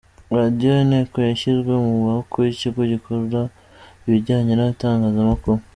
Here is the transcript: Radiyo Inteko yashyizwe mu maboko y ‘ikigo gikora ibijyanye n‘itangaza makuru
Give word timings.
Radiyo 0.35 0.71
Inteko 0.83 1.15
yashyizwe 1.27 1.71
mu 1.83 1.89
maboko 2.05 2.35
y 2.45 2.49
‘ikigo 2.53 2.81
gikora 2.91 3.41
ibijyanye 4.07 4.53
n‘itangaza 4.55 5.21
makuru 5.31 5.59